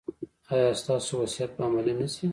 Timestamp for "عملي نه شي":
1.67-2.27